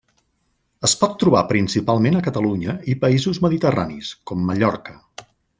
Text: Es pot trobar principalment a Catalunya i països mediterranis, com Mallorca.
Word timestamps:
Es 0.87 0.95
pot 1.01 1.13
trobar 1.23 1.43
principalment 1.51 2.17
a 2.19 2.23
Catalunya 2.29 2.77
i 2.95 2.99
països 3.07 3.43
mediterranis, 3.47 4.11
com 4.33 4.45
Mallorca. 4.51 4.99